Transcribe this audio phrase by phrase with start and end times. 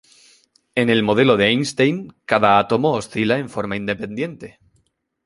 [0.73, 4.57] En el modelo de Einstein, cada átomo oscila en forma independiente.